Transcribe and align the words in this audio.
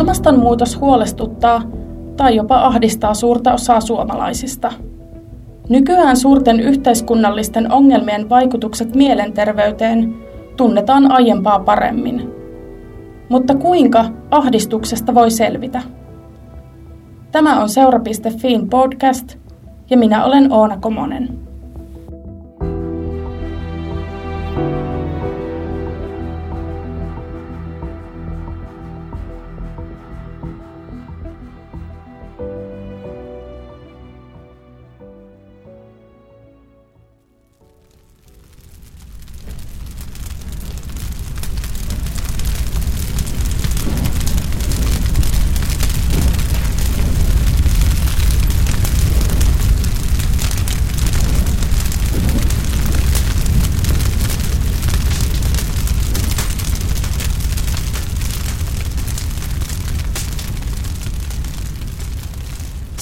Ilmastonmuutos 0.00 0.80
huolestuttaa 0.80 1.62
tai 2.16 2.36
jopa 2.36 2.60
ahdistaa 2.66 3.14
suurta 3.14 3.52
osaa 3.52 3.80
suomalaisista. 3.80 4.72
Nykyään 5.68 6.16
suurten 6.16 6.60
yhteiskunnallisten 6.60 7.72
ongelmien 7.72 8.28
vaikutukset 8.28 8.94
mielenterveyteen 8.94 10.14
tunnetaan 10.56 11.12
aiempaa 11.12 11.58
paremmin. 11.58 12.30
Mutta 13.28 13.54
kuinka 13.54 14.04
ahdistuksesta 14.30 15.14
voi 15.14 15.30
selvitä? 15.30 15.82
Tämä 17.32 17.62
on 17.62 17.68
seura.fiin 17.68 18.70
podcast 18.70 19.36
ja 19.90 19.96
minä 19.96 20.24
olen 20.24 20.52
Oona 20.52 20.76
Komonen. 20.76 21.39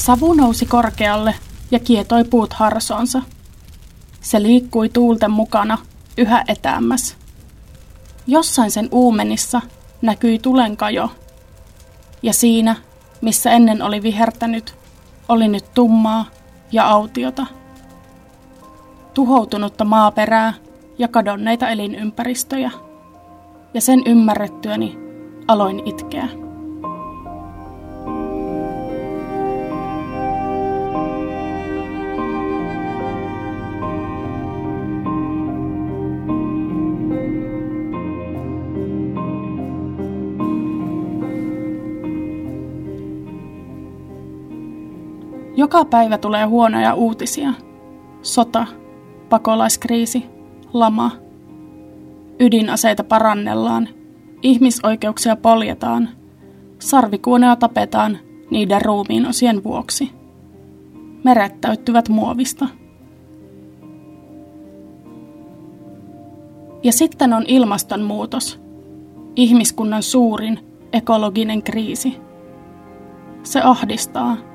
Savu 0.08 0.34
nousi 0.34 0.66
korkealle 0.66 1.34
ja 1.70 1.78
kietoi 1.78 2.24
puut 2.24 2.52
harsonsa. 2.52 3.22
Se 4.20 4.42
liikkui 4.42 4.88
tuulten 4.88 5.30
mukana 5.30 5.78
yhä 6.18 6.44
etäämmäs. 6.48 7.16
Jossain 8.26 8.70
sen 8.70 8.88
uumenissa 8.92 9.60
näkyi 10.02 10.38
tulenkajo, 10.38 11.10
ja 12.22 12.32
siinä, 12.32 12.76
missä 13.20 13.50
ennen 13.50 13.82
oli 13.82 14.02
vihertänyt, 14.02 14.74
oli 15.28 15.48
nyt 15.48 15.74
tummaa 15.74 16.24
ja 16.72 16.88
autiota. 16.88 17.46
Tuhoutunutta 19.14 19.84
maaperää 19.84 20.54
ja 20.98 21.08
kadonneita 21.08 21.68
elinympäristöjä. 21.68 22.70
Ja 23.74 23.80
sen 23.80 24.02
ymmärrettyäni 24.06 24.98
aloin 25.48 25.82
itkeä. 25.84 26.47
Joka 45.58 45.84
päivä 45.84 46.18
tulee 46.18 46.44
huonoja 46.44 46.94
uutisia. 46.94 47.52
Sota, 48.22 48.66
pakolaiskriisi, 49.28 50.24
lama. 50.72 51.10
Ydinaseita 52.40 53.04
parannellaan, 53.04 53.88
ihmisoikeuksia 54.42 55.36
poljetaan, 55.36 56.08
sarvikuoneja 56.78 57.56
tapetaan 57.56 58.18
niiden 58.50 58.82
ruumiin 58.82 59.26
osien 59.26 59.64
vuoksi. 59.64 60.10
Meret 61.24 61.60
täyttyvät 61.60 62.08
muovista. 62.08 62.68
Ja 66.82 66.92
sitten 66.92 67.32
on 67.32 67.44
ilmastonmuutos, 67.48 68.60
ihmiskunnan 69.36 70.02
suurin 70.02 70.58
ekologinen 70.92 71.62
kriisi. 71.62 72.16
Se 73.42 73.60
ahdistaa– 73.60 74.36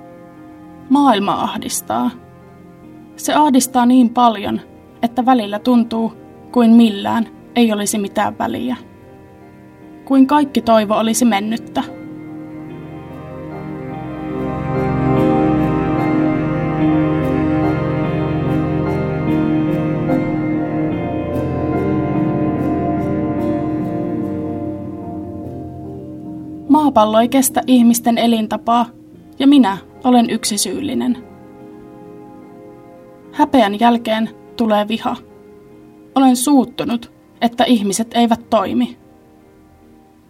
Maailma 0.90 1.34
ahdistaa. 1.34 2.12
Se 3.16 3.34
ahdistaa 3.34 3.86
niin 3.86 4.10
paljon, 4.10 4.62
että 5.02 5.26
välillä 5.26 5.60
tuntuu 5.60 6.14
kuin 6.52 6.72
millään 6.72 7.28
ei 7.56 7.74
olisi 7.74 7.98
mitään 7.98 8.38
väliä. 8.38 8.76
Kuin 10.06 10.28
kaikki 10.28 10.62
toivo 10.62 10.96
olisi 10.96 11.26
mennyttä. 11.26 11.84
Maapallo 26.70 27.20
ei 27.20 27.30
kestä 27.30 27.62
ihmisten 27.68 28.18
elintapaa, 28.18 28.86
ja 29.40 29.48
minä 29.48 29.78
olen 30.04 30.30
yksi 30.30 30.58
syyllinen. 30.58 31.24
Häpeän 33.32 33.80
jälkeen 33.80 34.30
tulee 34.58 34.88
viha. 34.88 35.16
Olen 36.16 36.36
suuttunut, 36.36 37.12
että 37.42 37.64
ihmiset 37.64 38.08
eivät 38.14 38.50
toimi. 38.50 38.98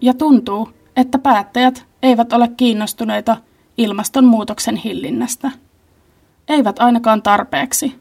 Ja 0.02 0.14
tuntuu, 0.14 0.70
että 0.96 1.20
päättäjät 1.20 1.86
eivät 2.04 2.34
ole 2.34 2.48
kiinnostuneita 2.48 3.38
ilmastonmuutoksen 3.78 4.76
hillinnästä. 4.76 5.52
Eivät 6.48 6.80
ainakaan 6.80 7.22
tarpeeksi. 7.22 7.96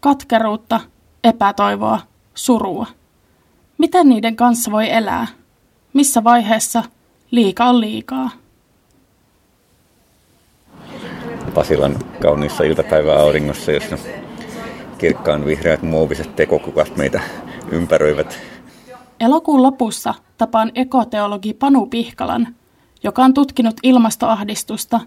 Katkeruutta, 0.00 0.80
epätoivoa, 1.24 2.00
surua. 2.34 2.86
Miten 3.78 4.08
niiden 4.08 4.36
kanssa 4.36 4.72
voi 4.72 4.90
elää? 4.90 5.26
Missä 5.92 6.24
vaiheessa 6.24 6.82
liika 7.30 7.64
on 7.64 7.80
liikaa? 7.80 8.30
Pasilan 11.54 11.98
kauniissa 12.22 12.64
iltapäiväauringossa, 12.64 13.72
jossa 13.72 13.98
kirkkaan 14.98 15.44
vihreät 15.44 15.82
muoviset 15.82 16.36
tekokukat 16.36 16.96
meitä 16.96 17.20
ympäröivät. 17.70 18.38
Elokuun 19.20 19.62
lopussa 19.62 20.14
tapaan 20.38 20.72
ekoteologi 20.74 21.54
Panu 21.54 21.86
Pihkalan, 21.86 22.54
joka 23.02 23.24
on 23.24 23.34
tutkinut 23.34 23.74
ilmastoahdistusta 23.82 25.00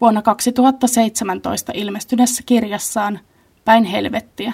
vuonna 0.00 0.22
2017 0.22 1.72
ilmestyneessä 1.74 2.42
kirjassaan 2.46 3.20
Päin 3.64 3.84
helvettiä. 3.84 4.52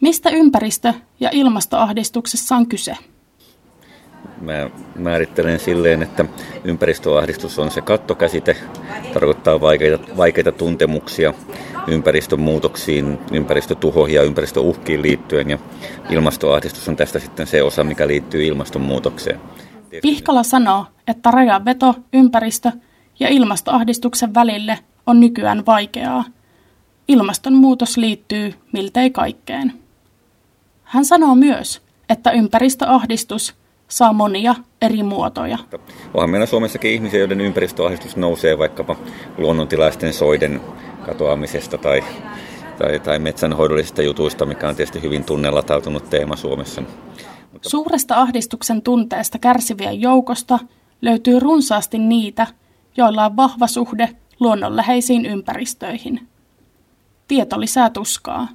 Mistä 0.00 0.30
ympäristö- 0.30 0.94
ja 1.20 1.30
ilmastoahdistuksessa 1.32 2.56
on 2.56 2.66
kyse? 2.66 2.96
Mä 4.44 4.70
määrittelen 4.98 5.58
silleen, 5.58 6.02
että 6.02 6.24
ympäristöahdistus 6.64 7.58
on 7.58 7.70
se 7.70 7.80
kattokäsite, 7.80 8.56
tarkoittaa 9.14 9.60
vaikeita, 9.60 10.16
vaikeita 10.16 10.52
tuntemuksia 10.52 11.34
ympäristömuutoksiin, 11.86 13.18
ympäristötuhoihin 13.32 14.14
ja 14.14 14.22
ympäristöuhkiin 14.22 15.02
liittyen, 15.02 15.50
ja 15.50 15.58
ilmastoahdistus 16.10 16.88
on 16.88 16.96
tästä 16.96 17.18
sitten 17.18 17.46
se 17.46 17.62
osa, 17.62 17.84
mikä 17.84 18.06
liittyy 18.06 18.44
ilmastonmuutokseen. 18.44 19.40
Pihkala 20.02 20.42
sanoo, 20.42 20.86
että 21.06 21.30
rajanveto 21.30 21.94
ympäristö- 22.12 22.72
ja 23.20 23.28
ilmastoahdistuksen 23.28 24.34
välille 24.34 24.78
on 25.06 25.20
nykyään 25.20 25.66
vaikeaa. 25.66 26.24
Ilmastonmuutos 27.08 27.96
liittyy 27.96 28.54
miltei 28.72 29.10
kaikkeen. 29.10 29.72
Hän 30.82 31.04
sanoo 31.04 31.34
myös, 31.34 31.82
että 32.08 32.30
ympäristöahdistus– 32.30 33.54
saa 33.94 34.12
monia 34.12 34.54
eri 34.82 35.02
muotoja. 35.02 35.58
Onhan 36.14 36.30
meillä 36.30 36.46
Suomessakin 36.46 36.90
ihmisiä, 36.90 37.20
joiden 37.20 37.40
ympäristöahdistus 37.40 38.16
nousee 38.16 38.58
vaikkapa 38.58 38.96
luonnontilaisten 39.38 40.12
soiden 40.12 40.60
katoamisesta 41.06 41.78
tai, 41.78 42.04
tai, 42.78 43.00
tai 43.00 43.18
metsänhoidollisista 43.18 44.02
jutuista, 44.02 44.46
mikä 44.46 44.68
on 44.68 44.76
tietysti 44.76 45.02
hyvin 45.02 45.24
tunnelatautunut 45.24 46.10
teema 46.10 46.36
Suomessa. 46.36 46.82
Mutta... 47.52 47.68
Suuresta 47.68 48.20
ahdistuksen 48.20 48.82
tunteesta 48.82 49.38
kärsivien 49.38 50.00
joukosta 50.00 50.58
löytyy 51.02 51.40
runsaasti 51.40 51.98
niitä, 51.98 52.46
joilla 52.96 53.24
on 53.24 53.36
vahva 53.36 53.66
suhde 53.66 54.08
luonnonläheisiin 54.40 55.26
ympäristöihin. 55.26 56.28
Tieto 57.28 57.60
lisää 57.60 57.90
tuskaa. 57.90 58.48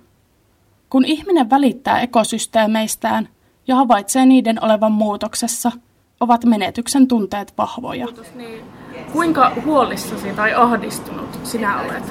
Kun 0.89 1.06
ihminen 1.06 1.50
välittää 1.50 2.01
ekosysteemeistään– 2.01 3.30
ja 3.69 3.75
havaitsee 3.75 4.25
niiden 4.25 4.63
olevan 4.63 4.92
muutoksessa, 4.92 5.71
ovat 6.19 6.45
menetyksen 6.45 7.07
tunteet 7.07 7.54
vahvoja. 7.57 8.07
Niin. 8.36 8.62
Kuinka 9.12 9.51
huolissasi 9.66 10.27
tai 10.30 10.54
ahdistunut 10.54 11.39
sinä 11.44 11.81
olet? 11.81 12.04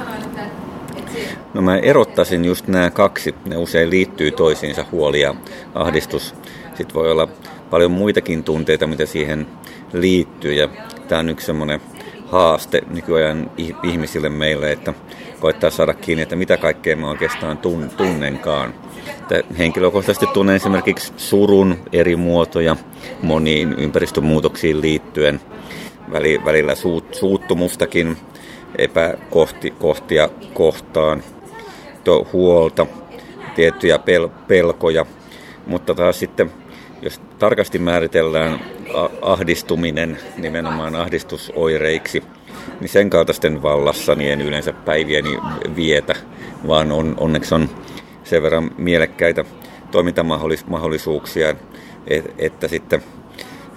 No 1.55 1.63
mä 1.63 1.77
erottaisin 1.77 2.45
just 2.45 2.69
nämä 2.69 2.91
kaksi. 2.91 3.35
Ne 3.45 3.57
usein 3.57 3.91
liittyy 3.91 4.31
toisiinsa, 4.31 4.85
huoli 4.93 5.21
ja 5.21 5.35
ahdistus. 5.75 6.35
Sitten 6.75 6.95
voi 6.95 7.11
olla 7.13 7.29
paljon 7.71 7.91
muitakin 7.91 8.45
tunteita, 8.45 8.87
mitä 8.87 9.07
siihen 9.07 9.47
liittyy. 9.93 10.55
Ja 10.55 10.69
tämä 11.09 11.19
on 11.19 11.29
yksi 11.29 11.47
semmoinen 11.47 11.81
haaste 12.27 12.83
nykyajan 12.91 13.51
ihmisille 13.83 14.29
meille, 14.29 14.73
että 14.73 14.95
koittaa 15.41 15.71
saada 15.71 15.95
kiinni, 15.95 16.23
että 16.23 16.37
mitä 16.37 16.57
kaikkea 16.57 16.97
mä 16.97 17.11
oikeastaan 17.11 17.59
tunnenkaan. 17.97 18.75
Että 19.21 19.43
henkilökohtaisesti 19.59 20.27
tunnen 20.27 20.57
esimerkiksi 20.57 21.13
surun 21.17 21.79
eri 21.93 22.17
muotoja 22.17 22.77
moniin 23.23 23.73
ympäristömuutoksiin 23.73 24.81
liittyen. 24.81 25.41
Välillä 26.45 26.75
suut, 26.75 27.15
suuttumustakin 27.15 28.17
epäkohtia 28.79 30.29
kohtaan, 30.53 31.23
huolta, 32.33 32.87
tiettyjä 33.55 33.97
pel- 33.97 34.31
pelkoja. 34.49 35.07
Mutta 35.67 35.95
taas 35.95 36.19
sitten, 36.19 36.51
jos 37.03 37.21
tarkasti 37.39 37.79
määritellään 37.79 38.61
ahdistuminen 39.23 40.19
nimenomaan 40.37 40.95
ahdistusoireiksi, 40.95 42.23
niin 42.81 42.89
sen 42.89 43.11
kaltaisten 43.11 43.63
vallassa 43.63 44.15
niin 44.15 44.33
en 44.33 44.41
yleensä 44.41 44.73
päiviäni 44.73 45.39
vietä, 45.77 46.15
vaan 46.67 46.93
on, 46.93 47.15
onneksi 47.21 47.55
on 47.55 47.69
sen 48.25 48.43
verran 48.43 48.71
mielekkäitä 48.79 49.45
toimintamahdollisuuksia, 49.91 51.55
että 52.39 52.69
sitten 52.69 53.03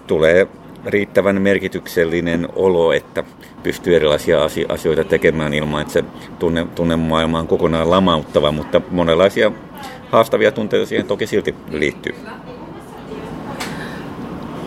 tulee 0.08 0.48
riittävän 0.86 1.42
merkityksellinen 1.42 2.48
olo, 2.56 2.92
että 2.92 3.24
pystyy 3.64 3.96
erilaisia 3.96 4.40
asioita 4.70 5.04
tekemään 5.04 5.54
ilman, 5.54 5.82
että 5.82 5.94
se 5.94 6.04
tunne, 6.40 6.68
tunnemaailma 6.76 7.40
on 7.40 7.48
kokonaan 7.48 7.90
lamauttava, 7.90 8.52
mutta 8.52 8.82
monenlaisia 8.92 9.52
haastavia 10.10 10.52
tunteita 10.52 10.86
siihen 10.86 11.08
toki 11.08 11.28
silti 11.28 11.56
liittyy. 11.70 12.16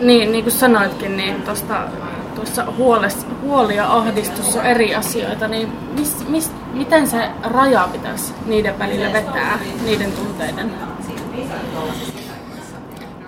Niin, 0.01 0.31
niin 0.31 0.43
kuin 0.43 0.53
sanoitkin, 0.53 1.17
niin 1.17 1.41
tuosta 1.41 1.87
tuossa 2.35 2.65
huoles, 2.77 3.27
huoli 3.41 3.75
ja 3.75 3.93
ahdistus 3.93 4.55
on 4.55 4.65
eri 4.65 4.95
asioita, 4.95 5.47
niin 5.47 5.71
mis, 5.99 6.29
mis, 6.29 6.51
miten 6.73 7.07
se 7.07 7.29
raja 7.43 7.89
pitäisi 7.91 8.33
niiden 8.45 8.79
välillä 8.79 9.13
vetää, 9.13 9.59
niiden 9.85 10.11
tunteiden? 10.11 10.71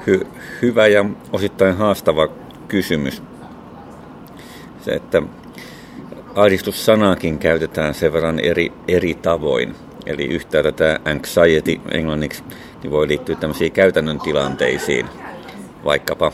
Hy, 0.07 0.27
hyvä 0.61 0.87
ja 0.87 1.05
osittain 1.33 1.77
haastava 1.77 2.27
kysymys. 2.67 3.23
Se, 4.81 4.91
että 4.91 5.21
ahdistussanaakin 6.35 7.39
käytetään 7.39 7.93
sen 7.93 8.13
verran 8.13 8.39
eri, 8.39 8.71
eri 8.87 9.13
tavoin. 9.13 9.75
Eli 10.05 10.25
yhtäältä 10.25 10.71
tämä 10.71 10.97
anxiety 11.05 11.81
englanniksi 11.91 12.43
niin 12.83 12.91
voi 12.91 13.07
liittyä 13.07 13.35
tämmöisiin 13.35 13.71
käytännön 13.71 14.19
tilanteisiin, 14.19 15.05
vaikkapa 15.85 16.31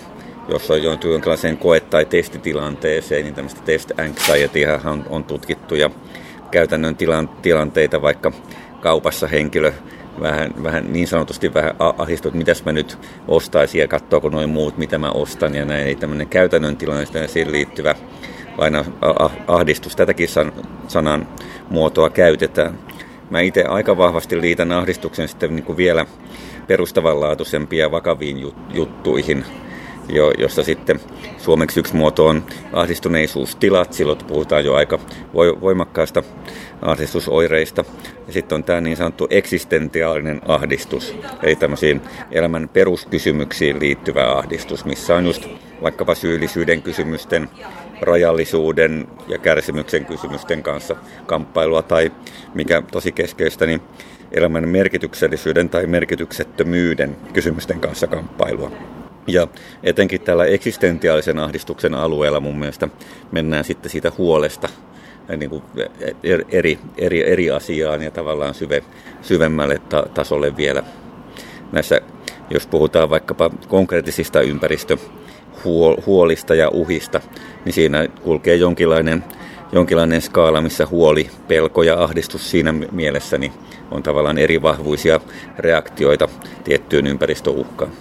jos 0.47 0.71
on 0.71 0.83
joutunut 0.83 1.13
jonkinlaiseen 1.13 1.57
koe- 1.57 1.79
tai 1.79 2.05
testitilanteeseen, 2.05 3.23
niin 3.23 3.35
tämmöistä 3.35 3.61
test 3.65 3.91
anxiety 3.99 4.59
on, 4.85 5.05
on 5.09 5.23
tutkittu 5.23 5.75
ja 5.75 5.89
käytännön 6.51 6.95
tilan, 6.95 7.29
tilanteita, 7.29 8.01
vaikka 8.01 8.31
kaupassa 8.81 9.27
henkilö 9.27 9.73
vähän, 10.21 10.63
vähän 10.63 10.93
niin 10.93 11.07
sanotusti 11.07 11.53
vähän 11.53 11.75
ahdistuu, 11.97 12.29
että 12.29 12.37
mitäs 12.37 12.65
mä 12.65 12.71
nyt 12.71 12.97
ostaisin 13.27 13.81
ja 13.81 13.87
katsoako 13.87 14.29
noin 14.29 14.49
muut, 14.49 14.77
mitä 14.77 14.97
mä 14.97 15.11
ostan 15.11 15.55
ja 15.55 15.65
näin. 15.65 15.87
Eli 15.87 15.95
tämmöinen 15.95 16.27
käytännön 16.27 16.77
tilanne 16.77 17.19
ja 17.21 17.27
siihen 17.27 17.51
liittyvä 17.51 17.95
aina 18.57 18.85
ahdistus, 19.47 19.95
tätäkin 19.95 20.27
san, 20.27 20.53
sanan 20.87 21.27
muotoa 21.69 22.09
käytetään. 22.09 22.79
Mä 23.29 23.39
itse 23.39 23.63
aika 23.63 23.97
vahvasti 23.97 24.41
liitän 24.41 24.71
ahdistuksen 24.71 25.27
sitten 25.27 25.55
niin 25.55 25.65
kuin 25.65 25.77
vielä 25.77 26.05
perustavanlaatuisempiin 26.67 27.79
ja 27.79 27.91
vakaviin 27.91 28.53
juttuihin, 28.73 29.45
jo, 30.09 30.31
jossa 30.37 30.63
sitten 30.63 30.99
suomeksi 31.37 31.79
yksi 31.79 31.95
muoto 31.95 32.27
on 32.27 32.43
ahdistuneisuustilat. 32.73 33.93
Silloin 33.93 34.19
puhutaan 34.27 34.65
jo 34.65 34.73
aika 34.73 34.99
voimakkaasta 35.61 36.23
ahdistusoireista. 36.81 37.85
Ja 38.27 38.33
sitten 38.33 38.55
on 38.55 38.63
tämä 38.63 38.81
niin 38.81 38.97
sanottu 38.97 39.27
eksistentiaalinen 39.29 40.41
ahdistus, 40.47 41.15
eli 41.43 41.55
tämmöisiin 41.55 42.01
elämän 42.31 42.69
peruskysymyksiin 42.73 43.79
liittyvä 43.79 44.31
ahdistus, 44.31 44.85
missä 44.85 45.15
on 45.15 45.25
just 45.25 45.47
vaikkapa 45.81 46.15
syyllisyyden 46.15 46.81
kysymysten, 46.81 47.49
rajallisuuden 48.01 49.07
ja 49.27 49.37
kärsimyksen 49.37 50.05
kysymysten 50.05 50.63
kanssa 50.63 50.95
kamppailua 51.25 51.81
tai 51.81 52.11
mikä 52.53 52.83
tosi 52.91 53.11
keskeistä, 53.11 53.65
niin 53.65 53.81
elämän 54.31 54.69
merkityksellisyyden 54.69 55.69
tai 55.69 55.87
merkityksettömyyden 55.87 57.17
kysymysten 57.33 57.79
kanssa 57.79 58.07
kamppailua. 58.07 58.71
Ja 59.27 59.47
etenkin 59.83 60.21
tällä 60.21 60.45
eksistentiaalisen 60.45 61.39
ahdistuksen 61.39 61.93
alueella 61.93 62.39
mun 62.39 62.59
mielestä 62.59 62.87
mennään 63.31 63.63
sitten 63.63 63.91
siitä 63.91 64.11
huolesta 64.17 64.69
niin 65.37 65.49
kuin 65.49 65.63
eri, 66.51 66.79
eri, 66.97 67.31
eri 67.31 67.51
asiaan 67.51 68.01
ja 68.01 68.11
tavallaan 68.11 68.53
syve, 68.53 68.83
syvemmälle 69.21 69.81
ta, 69.89 70.05
tasolle 70.13 70.57
vielä. 70.57 70.83
Näissä, 71.71 72.01
jos 72.49 72.67
puhutaan 72.67 73.09
vaikkapa 73.09 73.49
konkreettisista 73.67 74.41
ympäristöhuolista 74.41 76.55
ja 76.55 76.69
uhista, 76.69 77.21
niin 77.65 77.73
siinä 77.73 78.07
kulkee 78.23 78.55
jonkinlainen, 78.55 79.23
jonkinlainen 79.71 80.21
skaala, 80.21 80.61
missä 80.61 80.85
huoli, 80.85 81.29
pelko 81.47 81.83
ja 81.83 82.03
ahdistus 82.03 82.51
siinä 82.51 82.71
mielessä 82.71 83.37
niin 83.37 83.53
on 83.91 84.03
tavallaan 84.03 84.37
eri 84.37 84.61
vahvuisia 84.61 85.19
reaktioita 85.57 86.29
tiettyyn 86.63 87.07
ympäristöuhkaan. 87.07 87.91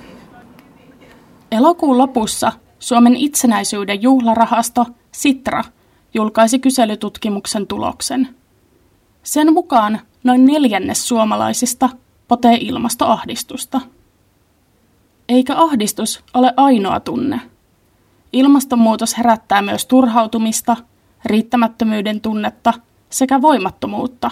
Elokuun 1.52 1.98
lopussa 1.98 2.52
Suomen 2.78 3.16
itsenäisyyden 3.16 4.02
juhlarahasto 4.02 4.86
Sitra 5.12 5.64
julkaisi 6.14 6.58
kyselytutkimuksen 6.58 7.66
tuloksen. 7.66 8.28
Sen 9.22 9.52
mukaan 9.52 10.00
noin 10.24 10.46
neljännes 10.46 11.08
suomalaisista 11.08 11.88
potee 12.28 12.58
ilmastoahdistusta. 12.60 13.80
Eikä 15.28 15.56
ahdistus 15.56 16.24
ole 16.34 16.54
ainoa 16.56 17.00
tunne. 17.00 17.40
Ilmastonmuutos 18.32 19.18
herättää 19.18 19.62
myös 19.62 19.86
turhautumista, 19.86 20.76
riittämättömyyden 21.24 22.20
tunnetta 22.20 22.72
sekä 23.10 23.42
voimattomuutta. 23.42 24.30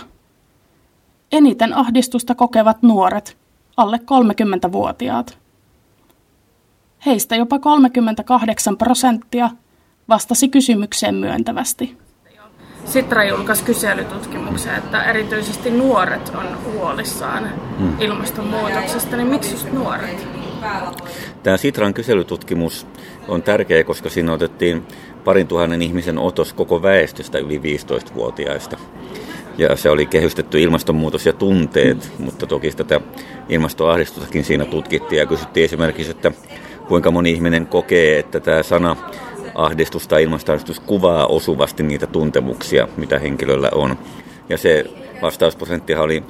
Eniten 1.33 1.75
ahdistusta 1.76 2.35
kokevat 2.35 2.83
nuoret, 2.83 3.37
alle 3.76 3.97
30-vuotiaat. 3.97 5.39
Heistä 7.07 7.37
jopa 7.37 7.59
38 7.59 8.76
prosenttia 8.76 9.50
vastasi 10.09 10.49
kysymykseen 10.49 11.14
myöntävästi. 11.14 11.97
Sitra 12.85 13.25
julkaisi 13.25 13.64
kyselytutkimuksen, 13.64 14.75
että 14.75 15.04
erityisesti 15.04 15.71
nuoret 15.71 16.33
on 16.35 16.47
huolissaan 16.64 17.50
hmm. 17.78 18.00
ilmastonmuutoksesta, 18.00 19.16
niin 19.16 19.28
miksi 19.28 19.52
just 19.52 19.73
nuoret? 19.73 20.26
Tämä 21.42 21.57
Sitran 21.57 21.95
kyselytutkimus 21.95 22.87
on 23.28 23.42
tärkeä, 23.42 23.85
koska 23.85 24.11
siinä 24.11 24.33
otettiin 24.33 24.83
parin 25.25 25.47
tuhannen 25.47 25.83
ihmisen 25.83 26.19
otos 26.19 26.52
koko 26.52 26.83
väestöstä 26.83 27.38
yli 27.38 27.59
15-vuotiaista. 27.59 28.76
Ja 29.59 29.76
se 29.76 29.90
oli 29.90 30.07
kehystetty 30.07 30.61
ilmastonmuutos 30.61 31.26
ja 31.26 31.33
tunteet, 31.33 32.12
mutta 32.19 32.47
toki 32.47 32.71
tätä 32.71 33.00
ilmastoahdistustakin 33.49 34.45
siinä 34.45 34.64
tutkittiin 34.64 35.19
ja 35.19 35.26
kysyttiin 35.26 35.64
esimerkiksi, 35.64 36.11
että 36.11 36.33
kuinka 36.90 37.11
moni 37.11 37.30
ihminen 37.30 37.66
kokee, 37.66 38.18
että 38.18 38.40
tämä 38.40 38.62
sana 38.62 38.97
ahdistus 39.54 40.09
tai 40.09 40.23
ilmastoahdistus 40.23 40.80
kuvaa 40.80 41.26
osuvasti 41.26 41.82
niitä 41.82 42.06
tuntemuksia, 42.06 42.88
mitä 42.97 43.18
henkilöllä 43.18 43.68
on. 43.75 43.99
Ja 44.49 44.59
se 44.59 44.85
vastausprosenttihan 45.23 46.04
oli 46.04 46.23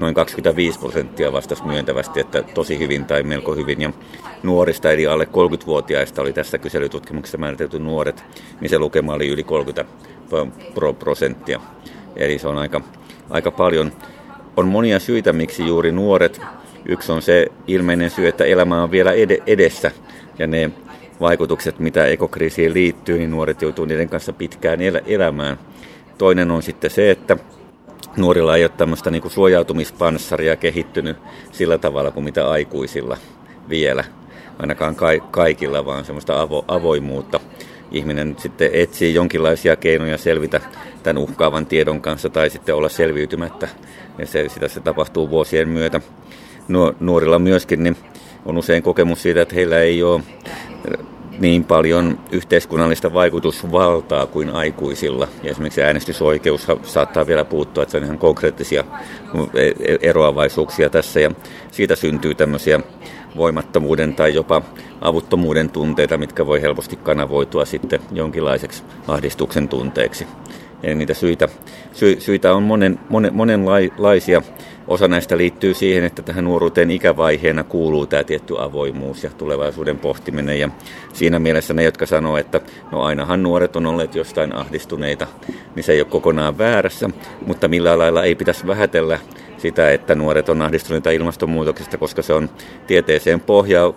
noin 0.00 0.14
25 0.14 0.78
prosenttia 0.78 1.32
vastasi 1.32 1.64
myöntävästi, 1.64 2.20
että 2.20 2.42
tosi 2.42 2.78
hyvin 2.78 3.04
tai 3.04 3.22
melko 3.22 3.54
hyvin. 3.54 3.80
Ja 3.80 3.92
nuorista 4.42 4.92
eli 4.92 5.06
alle 5.06 5.24
30-vuotiaista 5.24 6.22
oli 6.22 6.32
tässä 6.32 6.58
kyselytutkimuksessa 6.58 7.38
määritelty 7.38 7.78
nuoret, 7.78 8.24
niin 8.60 8.70
se 8.70 8.78
lukema 8.78 9.12
oli 9.12 9.28
yli 9.28 9.42
30 9.42 9.92
prosenttia. 10.98 11.60
Eli 12.16 12.38
se 12.38 12.48
on 12.48 12.58
aika, 12.58 12.80
aika 13.30 13.50
paljon. 13.50 13.92
On 14.56 14.68
monia 14.68 14.98
syitä, 14.98 15.32
miksi 15.32 15.66
juuri 15.66 15.92
nuoret 15.92 16.40
Yksi 16.86 17.12
on 17.12 17.22
se 17.22 17.46
ilmeinen 17.66 18.10
syy, 18.10 18.28
että 18.28 18.44
elämä 18.44 18.82
on 18.82 18.90
vielä 18.90 19.12
edessä 19.46 19.90
ja 20.38 20.46
ne 20.46 20.70
vaikutukset, 21.20 21.78
mitä 21.78 22.06
ekokriisiin 22.06 22.74
liittyy, 22.74 23.18
niin 23.18 23.30
nuoret 23.30 23.62
joutuu 23.62 23.84
niiden 23.84 24.08
kanssa 24.08 24.32
pitkään 24.32 24.80
el- 24.80 25.00
elämään. 25.06 25.58
Toinen 26.18 26.50
on 26.50 26.62
sitten 26.62 26.90
se, 26.90 27.10
että 27.10 27.36
nuorilla 28.16 28.56
ei 28.56 28.64
ole 28.64 28.70
tämmöistä 28.76 29.10
niin 29.10 29.30
suojautumispanssaria 29.30 30.56
kehittynyt 30.56 31.16
sillä 31.52 31.78
tavalla 31.78 32.10
kuin 32.10 32.24
mitä 32.24 32.50
aikuisilla 32.50 33.16
vielä. 33.68 34.04
Ainakaan 34.58 34.94
ka- 34.94 35.28
kaikilla, 35.30 35.84
vaan 35.84 36.04
semmoista 36.04 36.44
avo- 36.44 36.64
avoimuutta. 36.68 37.40
Ihminen 37.90 38.36
sitten 38.38 38.70
etsii 38.72 39.14
jonkinlaisia 39.14 39.76
keinoja 39.76 40.18
selvitä 40.18 40.60
tämän 41.02 41.22
uhkaavan 41.22 41.66
tiedon 41.66 42.00
kanssa 42.00 42.28
tai 42.30 42.50
sitten 42.50 42.74
olla 42.74 42.88
selviytymättä. 42.88 43.68
Ja 44.18 44.26
se, 44.26 44.48
sitä 44.48 44.68
se 44.68 44.80
tapahtuu 44.80 45.30
vuosien 45.30 45.68
myötä 45.68 46.00
nuorilla 47.00 47.38
myöskin 47.38 47.82
niin 47.82 47.96
on 48.46 48.58
usein 48.58 48.82
kokemus 48.82 49.22
siitä, 49.22 49.42
että 49.42 49.54
heillä 49.54 49.78
ei 49.78 50.02
ole 50.02 50.22
niin 51.38 51.64
paljon 51.64 52.18
yhteiskunnallista 52.32 53.12
vaikutusvaltaa 53.12 54.26
kuin 54.26 54.50
aikuisilla. 54.50 55.28
Ja 55.42 55.50
esimerkiksi 55.50 55.82
äänestysoikeus 55.82 56.66
saattaa 56.82 57.26
vielä 57.26 57.44
puuttua, 57.44 57.82
että 57.82 57.90
se 57.92 57.98
on 57.98 58.04
ihan 58.04 58.18
konkreettisia 58.18 58.84
e, 59.54 59.66
e, 59.68 59.98
eroavaisuuksia 60.02 60.90
tässä. 60.90 61.20
Ja 61.20 61.30
siitä 61.70 61.96
syntyy 61.96 62.34
tämmöisiä 62.34 62.80
voimattomuuden 63.36 64.14
tai 64.14 64.34
jopa 64.34 64.62
avuttomuuden 65.00 65.70
tunteita, 65.70 66.18
mitkä 66.18 66.46
voi 66.46 66.62
helposti 66.62 66.96
kanavoitua 66.96 67.64
sitten 67.64 68.00
jonkinlaiseksi 68.12 68.82
ahdistuksen 69.08 69.68
tunteeksi. 69.68 70.26
Eli 70.82 70.94
niitä 70.94 71.14
syitä, 71.14 71.48
sy, 71.92 72.16
syitä 72.20 72.54
on 72.54 72.62
monen, 72.62 72.98
monen, 73.08 73.34
monenlaisia. 73.34 74.42
Osa 74.88 75.08
näistä 75.08 75.36
liittyy 75.36 75.74
siihen, 75.74 76.04
että 76.04 76.22
tähän 76.22 76.44
nuoruuteen 76.44 76.90
ikävaiheena 76.90 77.64
kuuluu 77.64 78.06
tämä 78.06 78.24
tietty 78.24 78.54
avoimuus 78.58 79.24
ja 79.24 79.30
tulevaisuuden 79.30 79.98
pohtiminen. 79.98 80.60
Ja 80.60 80.68
siinä 81.12 81.38
mielessä 81.38 81.74
ne, 81.74 81.82
jotka 81.82 82.06
sanoo, 82.06 82.36
että 82.36 82.60
no 82.92 83.02
ainahan 83.02 83.42
nuoret 83.42 83.76
on 83.76 83.86
olleet 83.86 84.14
jostain 84.14 84.54
ahdistuneita, 84.54 85.26
niin 85.74 85.84
se 85.84 85.92
ei 85.92 86.00
ole 86.00 86.08
kokonaan 86.10 86.58
väärässä, 86.58 87.10
mutta 87.46 87.68
millä 87.68 87.98
lailla 87.98 88.24
ei 88.24 88.34
pitäisi 88.34 88.66
vähätellä 88.66 89.18
sitä, 89.58 89.90
että 89.90 90.14
nuoret 90.14 90.48
on 90.48 90.62
ahdistuneita 90.62 91.10
ilmastonmuutoksesta, 91.10 91.98
koska 91.98 92.22
se 92.22 92.32
on 92.32 92.50
tieteeseen 92.86 93.42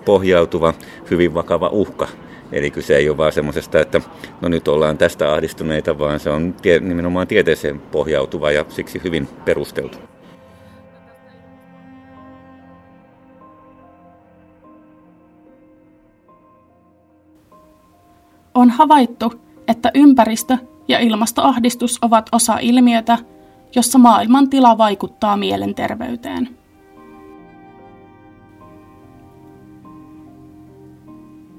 pohjautuva 0.05 0.73
hyvin 1.11 1.33
vakava 1.33 1.69
uhka. 1.69 2.07
Eli 2.51 2.71
kyse 2.71 2.95
ei 2.97 3.09
ole 3.09 3.17
vaan 3.17 3.31
semmoisesta, 3.31 3.79
että 3.79 4.01
no 4.41 4.49
nyt 4.49 4.67
ollaan 4.67 4.97
tästä 4.97 5.33
ahdistuneita, 5.33 5.99
vaan 5.99 6.19
se 6.19 6.29
on 6.29 6.55
tie, 6.61 6.79
nimenomaan 6.79 7.27
tieteeseen 7.27 7.79
pohjautuva 7.79 8.51
ja 8.51 8.65
siksi 8.69 9.01
hyvin 9.03 9.27
perusteltu. 9.45 9.97
On 18.57 18.69
havaittu, 18.69 19.33
että 19.67 19.91
ympäristö- 19.95 20.57
ja 20.87 20.99
ilmastoahdistus 20.99 21.99
ovat 22.01 22.29
osa 22.31 22.57
ilmiötä, 22.61 23.17
jossa 23.75 23.99
maailman 23.99 24.49
tila 24.49 24.77
vaikuttaa 24.77 25.37
mielenterveyteen. 25.37 26.49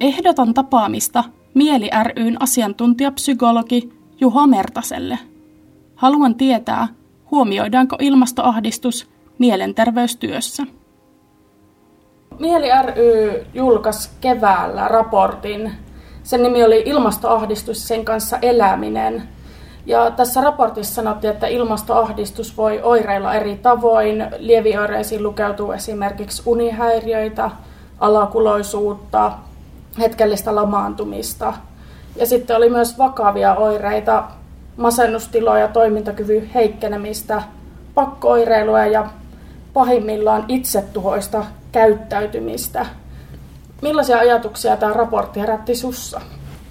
Ehdotan 0.00 0.54
tapaamista 0.54 1.24
Mieli 1.54 1.90
ryn 2.02 2.42
asiantuntijapsykologi 2.42 3.92
Juho 4.20 4.46
Mertaselle. 4.46 5.18
Haluan 5.94 6.34
tietää, 6.34 6.88
huomioidaanko 7.30 7.96
ilmastoahdistus 8.00 9.10
mielenterveystyössä. 9.38 10.62
Mieli 12.38 12.68
ry 12.82 13.46
julkaisi 13.54 14.10
keväällä 14.20 14.88
raportin. 14.88 15.87
Sen 16.28 16.42
nimi 16.42 16.64
oli 16.64 16.82
Ilmastoahdistus 16.86 17.88
sen 17.88 18.04
kanssa 18.04 18.38
eläminen. 18.42 19.22
Ja 19.86 20.10
tässä 20.10 20.40
raportissa 20.40 20.94
sanottiin, 20.94 21.32
että 21.32 21.46
ilmastoahdistus 21.46 22.56
voi 22.56 22.80
oireilla 22.82 23.34
eri 23.34 23.56
tavoin. 23.56 24.26
Lievioireisiin 24.38 25.22
lukeutuu 25.22 25.72
esimerkiksi 25.72 26.42
unihäiriöitä, 26.46 27.50
alakuloisuutta, 28.00 29.32
hetkellistä 29.98 30.54
lamaantumista. 30.54 31.52
Ja 32.16 32.26
sitten 32.26 32.56
oli 32.56 32.70
myös 32.70 32.98
vakavia 32.98 33.54
oireita, 33.54 34.24
masennustiloja, 34.76 35.68
toimintakyvyn 35.68 36.46
heikkenemistä, 36.54 37.42
pakkooireilua 37.94 38.86
ja 38.86 39.10
pahimmillaan 39.72 40.44
itsetuhoista 40.48 41.44
käyttäytymistä. 41.72 42.86
Millaisia 43.82 44.18
ajatuksia 44.18 44.76
tämä 44.76 44.92
raportti 44.92 45.40
herätti 45.40 45.74
sussa? 45.74 46.20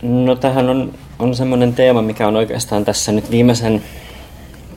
No 0.01 0.35
tähän 0.35 0.69
on, 0.69 0.93
on 1.19 1.35
semmoinen 1.35 1.73
teema, 1.73 2.01
mikä 2.01 2.27
on 2.27 2.35
oikeastaan 2.35 2.85
tässä 2.85 3.11
nyt 3.11 3.31
viimeisen 3.31 3.83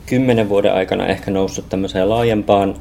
kymmenen 0.05 0.49
vuoden 0.49 0.73
aikana 0.73 1.07
ehkä 1.07 1.31
noussut 1.31 1.69
tämmöiseen 1.69 2.09
laajempaan 2.09 2.75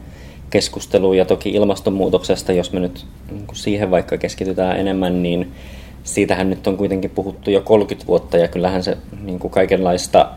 keskusteluun 0.51 1.17
ja 1.17 1.25
toki 1.25 1.51
ilmastonmuutoksesta, 1.51 2.53
jos 2.53 2.73
me 2.73 2.81
nyt 2.81 3.07
niin 3.31 3.47
siihen 3.53 3.91
vaikka 3.91 4.19
keskitytään 4.19 4.81
enemmän, 4.81 5.23
niin 5.23 5.53
siitähän 6.05 6.51
nyt 6.51 6.67
on 6.67 6.77
kuitenkin 6.77 7.11
puhuttu 7.11 7.51
jo 7.51 7.61
30 7.61 8.07
vuotta 8.07 8.39
ja 8.39 8.49
kyllähän 8.49 8.83
se 8.83 8.97
niin 9.23 9.39
kuin 9.39 9.51
kaikenlaista 9.51 10.31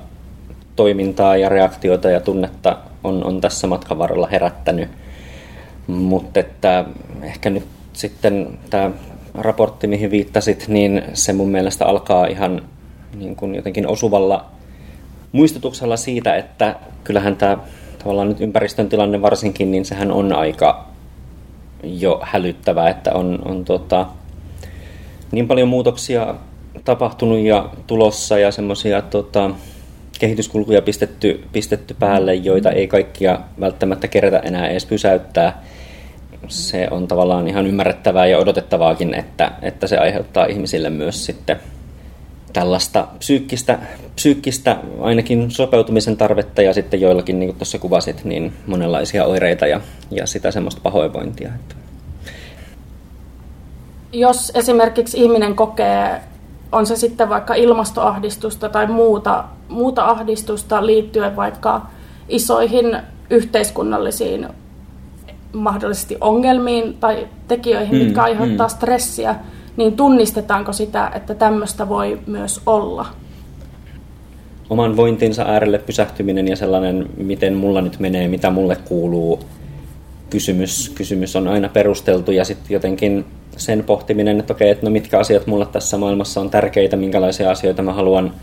toimintaa 0.75 1.37
ja 1.37 1.49
reaktioita 1.49 2.09
ja 2.09 2.19
tunnetta 2.19 2.77
on, 3.03 3.23
on 3.23 3.41
tässä 3.41 3.67
matkan 3.67 3.97
varrella 3.97 4.27
herättänyt. 4.27 4.89
Mutta 5.87 6.39
että 6.39 6.85
ehkä 7.21 7.49
nyt 7.49 7.63
sitten 7.93 8.59
tämä 8.69 8.91
raportti, 9.33 9.87
mihin 9.87 10.11
viittasit, 10.11 10.67
niin 10.67 11.03
se 11.13 11.33
mun 11.33 11.49
mielestä 11.49 11.85
alkaa 11.85 12.25
ihan 12.25 12.61
niin 13.15 13.35
kuin 13.35 13.55
jotenkin 13.55 13.87
osuvalla 13.87 14.45
muistutuksella 15.31 15.97
siitä, 15.97 16.35
että 16.35 16.75
kyllähän 17.03 17.35
tämä 17.35 17.57
tavallaan 17.99 18.29
nyt 18.29 18.41
ympäristön 18.41 18.89
tilanne 18.89 19.21
varsinkin, 19.21 19.71
niin 19.71 19.85
sehän 19.85 20.11
on 20.11 20.33
aika 20.33 20.87
jo 21.83 22.19
hälyttävää, 22.23 22.89
että 22.89 23.11
on, 23.13 23.39
on 23.45 23.65
tota, 23.65 24.05
niin 25.31 25.47
paljon 25.47 25.67
muutoksia 25.67 26.35
tapahtunut 26.85 27.39
ja 27.39 27.69
tulossa 27.87 28.39
ja 28.39 28.51
semmoisia 28.51 29.01
tota, 29.01 29.51
kehityskulkuja 30.19 30.81
pistetty, 30.81 31.43
pistetty 31.51 31.93
päälle, 31.93 32.35
joita 32.35 32.71
ei 32.71 32.87
kaikkia 32.87 33.39
välttämättä 33.59 34.07
kerätä 34.07 34.39
enää 34.39 34.67
edes 34.67 34.85
pysäyttää. 34.85 35.63
Se 36.47 36.87
on 36.91 37.07
tavallaan 37.07 37.47
ihan 37.47 37.67
ymmärrettävää 37.67 38.25
ja 38.25 38.37
odotettavaakin, 38.37 39.13
että, 39.13 39.51
että 39.61 39.87
se 39.87 39.97
aiheuttaa 39.97 40.45
ihmisille 40.45 40.89
myös 40.89 41.25
sitten 41.25 41.59
tällaista 42.53 43.07
psyykkistä, 43.19 43.79
psyykkistä 44.15 44.77
ainakin 45.01 45.51
sopeutumisen 45.51 46.17
tarvetta 46.17 46.61
ja 46.61 46.73
sitten 46.73 47.01
joillakin, 47.01 47.39
niin 47.39 47.49
kuin 47.49 47.57
tuossa 47.57 47.79
kuvasit, 47.79 48.23
niin 48.23 48.53
monenlaisia 48.67 49.25
oireita 49.25 49.67
ja, 49.67 49.81
ja 50.11 50.27
sitä 50.27 50.51
semmoista 50.51 50.81
pahoinvointia. 50.83 51.49
Jos 54.13 54.51
esimerkiksi 54.55 55.17
ihminen 55.17 55.55
kokee, 55.55 56.21
on 56.71 56.85
se 56.85 56.95
sitten 56.95 57.29
vaikka 57.29 57.53
ilmastoahdistusta 57.53 58.69
tai 58.69 58.87
muuta, 58.87 59.43
muuta 59.69 60.05
ahdistusta 60.05 60.85
liittyen 60.85 61.35
vaikka 61.35 61.81
isoihin 62.29 62.97
yhteiskunnallisiin 63.29 64.47
mahdollisesti 65.53 66.17
ongelmiin 66.21 66.97
tai 66.99 67.27
tekijöihin, 67.47 67.95
mm, 67.95 68.03
mitkä 68.03 68.23
aiheuttaa 68.23 68.67
mm. 68.67 68.71
stressiä, 68.71 69.35
niin 69.77 69.95
tunnistetaanko 69.95 70.73
sitä, 70.73 71.11
että 71.15 71.35
tämmöistä 71.35 71.89
voi 71.89 72.19
myös 72.27 72.61
olla? 72.65 73.05
Oman 74.69 74.97
vointinsa 74.97 75.43
äärelle 75.43 75.77
pysähtyminen 75.77 76.47
ja 76.47 76.55
sellainen, 76.55 77.09
miten 77.17 77.53
mulla 77.53 77.81
nyt 77.81 77.99
menee, 77.99 78.27
mitä 78.27 78.49
mulle 78.49 78.75
kuuluu, 78.75 79.39
kysymys, 80.29 80.91
kysymys 80.95 81.35
on 81.35 81.47
aina 81.47 81.69
perusteltu 81.69 82.31
ja 82.31 82.45
sitten 82.45 82.73
jotenkin 82.73 83.25
sen 83.57 83.83
pohtiminen, 83.83 84.39
että 84.39 84.53
okei, 84.53 84.69
että 84.69 84.85
no 84.85 84.89
mitkä 84.89 85.19
asiat 85.19 85.47
mulle 85.47 85.65
tässä 85.65 85.97
maailmassa 85.97 86.41
on 86.41 86.49
tärkeitä, 86.49 86.97
minkälaisia 86.97 87.51
asioita 87.51 87.81
mä 87.81 87.93
haluan 87.93 88.33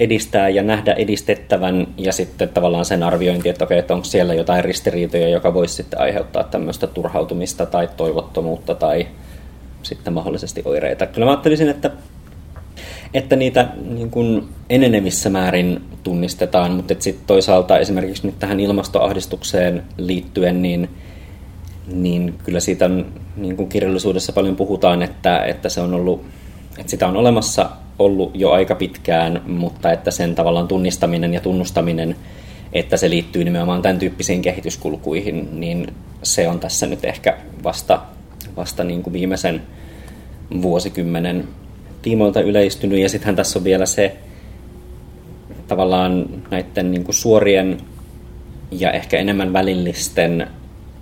edistää 0.00 0.48
ja 0.48 0.62
nähdä 0.62 0.92
edistettävän 0.92 1.86
ja 1.96 2.12
sitten 2.12 2.48
tavallaan 2.48 2.84
sen 2.84 3.02
arviointi, 3.02 3.48
että 3.48 3.64
okei, 3.64 3.78
että 3.78 3.94
onko 3.94 4.04
siellä 4.04 4.34
jotain 4.34 4.64
ristiriitoja, 4.64 5.28
joka 5.28 5.54
voisi 5.54 5.74
sitten 5.74 6.00
aiheuttaa 6.00 6.44
tämmöistä 6.44 6.86
turhautumista 6.86 7.66
tai 7.66 7.88
toivottomuutta 7.96 8.74
tai 8.74 9.06
sitten 9.82 10.12
mahdollisesti 10.12 10.62
oireita. 10.64 11.06
Kyllä 11.06 11.24
mä 11.24 11.30
ajattelisin, 11.30 11.68
että, 11.68 11.90
että 13.14 13.36
niitä 13.36 13.68
niin 13.88 14.10
kuin 14.10 14.48
enenevissä 14.70 15.30
määrin 15.30 15.80
tunnistetaan, 16.02 16.72
mutta 16.72 16.94
sitten 16.98 17.26
toisaalta 17.26 17.78
esimerkiksi 17.78 18.26
nyt 18.26 18.38
tähän 18.38 18.60
ilmastoahdistukseen 18.60 19.82
liittyen, 19.96 20.62
niin, 20.62 20.88
niin 21.92 22.34
kyllä 22.44 22.60
siitä 22.60 22.84
on, 22.84 23.06
niin 23.36 23.56
kuin 23.56 23.68
kirjallisuudessa 23.68 24.32
paljon 24.32 24.56
puhutaan, 24.56 25.02
että, 25.02 25.44
että 25.44 25.68
se 25.68 25.80
on 25.80 25.94
ollut, 25.94 26.24
että 26.78 26.90
sitä 26.90 27.08
on 27.08 27.16
olemassa 27.16 27.70
ollut 27.98 28.30
jo 28.34 28.50
aika 28.50 28.74
pitkään, 28.74 29.42
mutta 29.46 29.92
että 29.92 30.10
sen 30.10 30.34
tavallaan 30.34 30.68
tunnistaminen 30.68 31.34
ja 31.34 31.40
tunnustaminen, 31.40 32.16
että 32.72 32.96
se 32.96 33.10
liittyy 33.10 33.44
nimenomaan 33.44 33.82
tämän 33.82 33.98
tyyppisiin 33.98 34.42
kehityskulkuihin, 34.42 35.60
niin 35.60 35.94
se 36.22 36.48
on 36.48 36.60
tässä 36.60 36.86
nyt 36.86 37.04
ehkä 37.04 37.36
vasta 37.64 38.02
vasta 38.56 38.84
niin 38.84 39.02
kuin 39.02 39.14
viimeisen 39.14 39.62
vuosikymmenen 40.62 41.48
tiimoilta 42.02 42.40
yleistynyt. 42.40 42.98
Ja 42.98 43.08
sittenhän 43.08 43.36
tässä 43.36 43.58
on 43.58 43.64
vielä 43.64 43.86
se 43.86 44.16
tavallaan 45.68 46.26
näiden 46.50 46.90
niin 46.90 47.04
kuin 47.04 47.14
suorien 47.14 47.78
ja 48.70 48.92
ehkä 48.92 49.18
enemmän 49.18 49.52
välillisten 49.52 50.46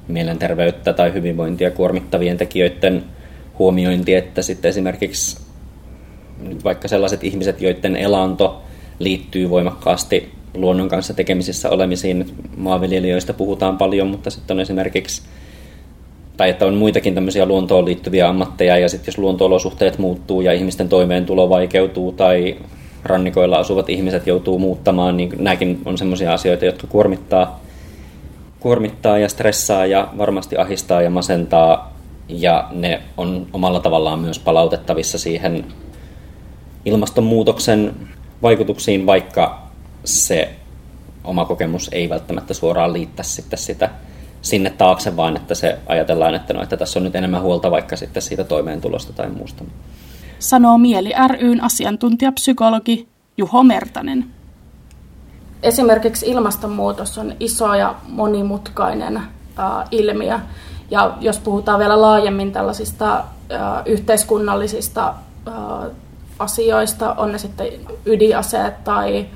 mielenterveyttä 0.09 0.93
tai 0.93 1.13
hyvinvointia 1.13 1.71
kuormittavien 1.71 2.37
tekijöiden 2.37 3.05
huomiointi, 3.59 4.15
että 4.15 4.43
sitten 4.43 4.69
esimerkiksi 4.69 5.44
vaikka 6.65 6.89
sellaiset 6.89 7.25
ihmiset, 7.25 7.61
joiden 7.61 7.97
elanto 7.97 8.63
liittyy 8.99 9.51
voimakkaasti 9.51 10.33
luonnon 10.55 10.89
kanssa 10.89 11.15
tekemisissä 11.15 11.71
olemisiin. 11.71 12.27
Maanviljelijöistä 12.57 13.33
puhutaan 13.33 13.79
paljon, 13.79 14.07
mutta 14.07 14.31
sitten 14.31 14.57
on 14.57 14.61
esimerkiksi 14.61 15.23
tai 16.37 16.51
että 16.51 16.67
on 16.67 16.75
muitakin 16.75 17.15
tämmöisiä 17.15 17.47
luontoon 17.47 17.85
liittyviä 17.85 18.29
ammatteja, 18.29 18.79
ja 18.79 18.89
sitten 18.89 19.13
jos 19.13 19.19
luontoolosuhteet 19.19 19.99
muuttuu 19.99 20.41
ja 20.41 20.53
ihmisten 20.53 20.89
toimeentulo 20.89 21.49
vaikeutuu, 21.49 22.13
tai 22.13 22.57
rannikoilla 23.05 23.57
asuvat 23.57 23.91
ihmiset 23.91 24.27
joutuu 24.27 24.59
muuttamaan, 24.59 25.17
niin 25.17 25.33
nämäkin 25.39 25.81
on 25.85 25.99
semmoisia 25.99 26.33
asioita, 26.33 26.65
jotka 26.65 26.87
kuormittaa, 26.87 27.61
kuormittaa 28.61 29.19
ja 29.19 29.29
stressaa 29.29 29.87
ja 29.87 30.09
varmasti 30.19 30.57
ahistaa 30.57 31.03
ja 31.03 31.11
masentaa, 31.11 31.95
ja 32.29 32.69
ne 32.73 33.01
on 33.17 33.47
omalla 33.53 33.81
tavallaan 33.81 34.19
myös 34.19 34.39
palautettavissa 34.39 35.19
siihen 35.19 35.65
ilmastonmuutoksen 36.85 37.95
vaikutuksiin, 38.43 39.07
vaikka 39.07 39.63
se 40.05 40.55
oma 41.25 41.45
kokemus 41.45 41.89
ei 41.93 42.09
välttämättä 42.09 42.55
suoraan 42.55 42.93
liittäisi 42.93 43.33
sitten 43.33 43.59
sitä 43.59 43.91
sinne 44.43 44.71
taakse, 44.71 45.17
vaan 45.17 45.37
että 45.37 45.55
se 45.55 45.79
ajatellaan, 45.87 46.35
että, 46.35 46.55
no, 46.55 46.63
että 46.63 46.77
tässä 46.77 46.99
on 46.99 47.05
nyt 47.05 47.17
enemmän 47.17 47.43
huolta 47.43 47.71
vaikka 47.71 47.97
sitten 47.97 48.23
siitä 48.23 48.45
toimeentulosta 48.45 49.13
tai 49.13 49.31
muusta. 49.31 49.65
Sanoo 50.39 50.79
Mieli 50.79 51.13
ryn 51.29 51.65
asiantuntijapsykologi 51.65 53.09
Juho 53.37 53.63
Mertanen. 53.63 54.25
Esimerkiksi 55.63 56.27
ilmastonmuutos 56.27 57.19
on 57.19 57.33
iso 57.41 57.75
ja 57.75 57.95
monimutkainen 58.09 59.17
äh, 59.17 59.25
ilmiö. 59.91 60.39
Ja 60.91 61.17
jos 61.21 61.39
puhutaan 61.39 61.79
vielä 61.79 62.01
laajemmin 62.01 62.53
tällaisista 62.53 63.17
äh, 63.17 63.25
yhteiskunnallisista 63.87 65.15
äh, 65.49 65.91
asioista, 66.39 67.15
on 67.15 67.33
ne 67.33 67.39
sitten 67.39 67.67
ydinaseet 68.07 68.85
tai 68.85 69.27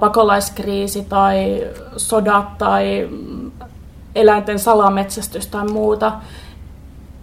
pakolaiskriisi 0.00 1.04
tai 1.08 1.66
sodat 1.96 2.58
tai 2.58 3.08
eläinten 4.14 4.58
salametsästys 4.58 5.46
tai 5.46 5.64
muuta. 5.64 6.12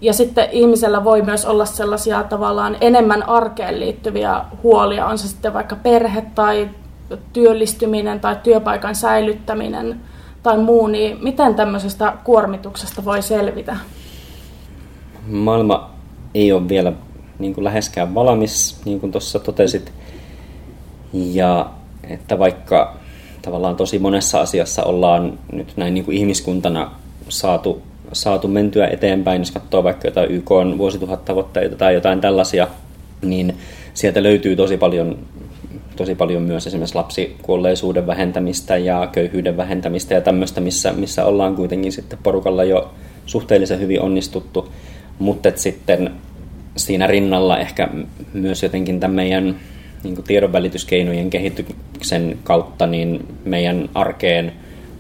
Ja 0.02 0.14
sitten 0.14 0.48
ihmisellä 0.52 1.04
voi 1.04 1.22
myös 1.22 1.46
olla 1.46 1.66
sellaisia 1.66 2.24
tavallaan 2.24 2.78
enemmän 2.82 3.30
arkeen 3.30 3.80
liittyviä 3.80 4.42
huolia, 4.64 5.06
on 5.06 5.18
se 5.18 5.28
sitten 5.28 5.54
vaikka 5.54 5.76
perhe 5.76 6.26
tai 6.36 6.70
työllistyminen 7.34 8.20
tai 8.20 8.38
työpaikan 8.44 8.96
säilyttäminen 8.96 10.02
tai 10.44 10.58
muu, 10.58 10.88
niin 10.88 11.18
miten 11.22 11.56
tämmöisestä 11.56 12.14
kuormituksesta 12.24 13.06
voi 13.06 13.22
selvitä? 13.22 13.78
Maailma 15.28 15.90
ei 16.34 16.52
ole 16.52 16.70
vielä 16.70 16.94
niin 17.42 17.54
kuin 17.54 17.64
läheskään 17.64 18.16
valmis, 18.16 18.82
niin 18.86 19.00
kuin 19.00 19.12
tuossa 19.12 19.40
totesit. 19.40 19.92
Ja 21.14 21.70
että 22.04 22.40
vaikka 22.40 22.98
tavallaan 23.42 23.76
tosi 23.76 24.00
monessa 24.00 24.42
asiassa 24.42 24.84
ollaan 24.84 25.40
nyt 25.52 25.74
näin 25.78 25.94
niin 25.94 26.06
kuin 26.06 26.18
ihmiskuntana 26.18 26.92
saatu, 27.30 27.82
saatu 28.14 28.48
mentyä 28.48 28.88
eteenpäin, 28.88 29.42
jos 29.42 29.52
katsoo 29.52 29.84
vaikka 29.84 30.08
jotain 30.08 30.32
YK 30.32 30.52
on 30.52 30.78
vuosituhattavoitteita 30.78 31.76
tai 31.76 31.94
jotain 31.94 32.22
tällaisia, 32.22 32.68
niin 33.22 33.58
sieltä 33.94 34.24
löytyy 34.24 34.56
tosi 34.56 34.78
paljon, 34.78 35.18
tosi 35.96 36.16
paljon 36.16 36.42
myös 36.42 36.68
esimerkiksi 36.68 36.96
lapsikuolleisuuden 36.96 38.08
vähentämistä 38.08 38.78
ja 38.78 39.10
köyhyyden 39.12 39.58
vähentämistä 39.58 40.14
ja 40.14 40.22
tämmöistä, 40.22 40.62
missä, 40.62 40.94
missä 40.94 41.26
ollaan 41.26 41.56
kuitenkin 41.56 41.92
sitten 41.92 42.20
porukalla 42.24 42.64
jo 42.64 42.92
suhteellisen 43.26 43.80
hyvin 43.80 44.02
onnistuttu, 44.02 44.72
mutta 45.20 45.52
sitten 45.56 46.12
siinä 46.78 47.08
rinnalla 47.08 47.60
ehkä 47.60 47.90
myös 48.34 48.64
jotenkin 48.64 49.00
tämän 49.00 49.16
meidän 49.16 49.56
niin 50.04 50.24
tiedonvälityskeinojen 50.24 51.30
kehityksen 51.30 52.38
kautta 52.44 52.88
niin 52.88 53.28
meidän 53.46 53.90
arkeen 53.94 54.54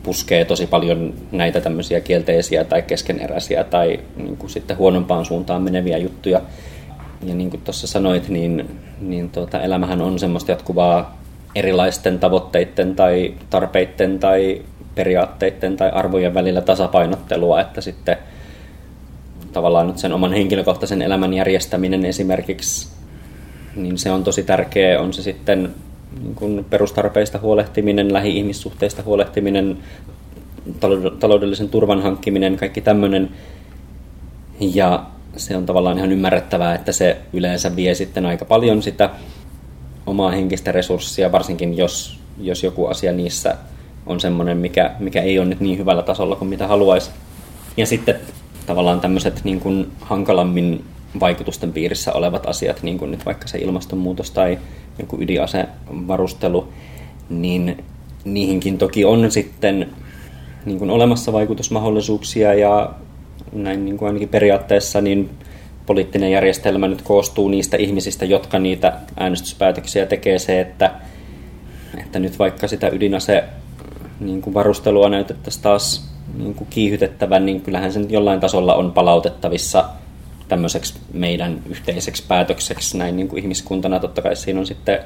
puskee 0.03 0.45
tosi 0.45 0.67
paljon 0.67 1.13
näitä 1.31 1.61
tämmöisiä 1.61 1.99
kielteisiä 1.99 2.63
tai 2.63 2.81
keskeneräisiä 2.81 3.63
tai 3.63 3.99
niin 4.17 4.37
kuin 4.37 4.49
sitten 4.49 4.77
huonompaan 4.77 5.25
suuntaan 5.25 5.61
meneviä 5.61 5.97
juttuja. 5.97 6.41
Ja 7.23 7.35
niin 7.35 7.49
kuin 7.49 7.61
tuossa 7.61 7.87
sanoit, 7.87 8.29
niin, 8.29 8.79
niin 9.01 9.29
tuota, 9.29 9.61
elämähän 9.61 10.01
on 10.01 10.19
semmoista 10.19 10.51
jatkuvaa 10.51 11.17
erilaisten 11.55 12.19
tavoitteiden 12.19 12.95
tai 12.95 13.33
tarpeiden 13.49 14.19
tai 14.19 14.61
periaatteiden 14.95 15.77
tai 15.77 15.89
arvojen 15.89 16.33
välillä 16.33 16.61
tasapainottelua, 16.61 17.61
että 17.61 17.81
sitten 17.81 18.17
tavallaan 19.53 19.87
nyt 19.87 19.97
sen 19.97 20.13
oman 20.13 20.33
henkilökohtaisen 20.33 21.01
elämän 21.01 21.33
järjestäminen 21.33 22.05
esimerkiksi 22.05 22.87
niin 23.75 23.97
se 23.97 24.11
on 24.11 24.23
tosi 24.23 24.43
tärkeä. 24.43 25.01
On 25.01 25.13
se 25.13 25.21
sitten 25.21 25.73
niin 26.21 26.35
kuin 26.35 26.65
perustarpeista 26.69 27.39
huolehtiminen, 27.39 28.13
lähi-ihmissuhteista 28.13 29.03
huolehtiminen, 29.03 29.77
taloudellisen 31.19 31.69
turvan 31.69 32.01
hankkiminen, 32.01 32.57
kaikki 32.57 32.81
tämmöinen. 32.81 33.29
Ja 34.59 35.05
se 35.37 35.57
on 35.57 35.65
tavallaan 35.65 35.97
ihan 35.97 36.11
ymmärrettävää, 36.11 36.75
että 36.75 36.91
se 36.91 37.17
yleensä 37.33 37.75
vie 37.75 37.95
sitten 37.95 38.25
aika 38.25 38.45
paljon 38.45 38.81
sitä 38.81 39.09
omaa 40.05 40.31
henkistä 40.31 40.71
resurssia, 40.71 41.31
varsinkin 41.31 41.77
jos, 41.77 42.19
jos 42.41 42.63
joku 42.63 42.85
asia 42.85 43.11
niissä 43.11 43.55
on 44.05 44.19
semmoinen, 44.19 44.57
mikä, 44.57 44.91
mikä 44.99 45.21
ei 45.21 45.39
ole 45.39 45.47
nyt 45.47 45.59
niin 45.59 45.77
hyvällä 45.77 46.03
tasolla 46.03 46.35
kuin 46.35 46.49
mitä 46.49 46.67
haluaisi. 46.67 47.11
Ja 47.77 47.85
sitten 47.85 48.15
tavallaan 48.71 49.01
tämmöiset 49.01 49.41
niin 49.43 49.59
kuin 49.59 49.91
hankalammin 50.01 50.83
vaikutusten 51.19 51.73
piirissä 51.73 52.13
olevat 52.13 52.45
asiat, 52.45 52.83
niin 52.83 52.97
kuin 52.97 53.11
nyt 53.11 53.25
vaikka 53.25 53.47
se 53.47 53.57
ilmastonmuutos 53.57 54.31
tai 54.31 54.59
joku 54.99 55.17
ydinasevarustelu, 55.21 56.67
niin 57.29 57.83
niihinkin 58.25 58.77
toki 58.77 59.05
on 59.05 59.31
sitten 59.31 59.89
niin 60.65 60.79
kuin 60.79 60.89
olemassa 60.89 61.33
vaikutusmahdollisuuksia 61.33 62.53
ja 62.53 62.93
näin 63.53 63.85
niin 63.85 63.97
kuin 63.97 64.07
ainakin 64.07 64.29
periaatteessa 64.29 65.01
niin 65.01 65.29
poliittinen 65.85 66.31
järjestelmä 66.31 66.87
nyt 66.87 67.01
koostuu 67.01 67.49
niistä 67.49 67.77
ihmisistä, 67.77 68.25
jotka 68.25 68.59
niitä 68.59 68.93
äänestyspäätöksiä 69.17 70.05
tekee. 70.05 70.39
Se, 70.39 70.61
että, 70.61 70.91
että 71.97 72.19
nyt 72.19 72.39
vaikka 72.39 72.67
sitä 72.67 72.89
ydinase 72.89 73.43
niin 74.19 74.41
kuin 74.41 74.53
varustelua 74.53 75.09
näytettäisiin 75.09 75.63
taas 75.63 76.10
niin 76.37 76.55
kuin 76.55 76.67
kiihytettävän, 76.69 77.45
niin 77.45 77.61
kyllähän 77.61 77.93
se 77.93 77.99
nyt 77.99 78.11
jollain 78.11 78.39
tasolla 78.39 78.75
on 78.75 78.91
palautettavissa– 78.91 79.85
tämmöiseksi 80.51 80.93
meidän 81.13 81.61
yhteiseksi 81.69 82.23
päätökseksi 82.27 82.97
näin 82.97 83.15
niin 83.15 83.27
kuin 83.27 83.41
ihmiskuntana. 83.41 83.99
Totta 83.99 84.21
kai 84.21 84.35
siinä 84.35 84.59
on 84.59 84.65
sitten 84.65 84.99